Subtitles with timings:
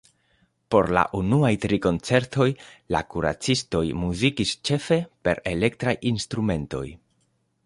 [0.75, 2.47] Por la unuaj tri koncertoj,
[2.95, 6.85] la Kuracistoj muzikis ĉefe per elektraj instrumentoj.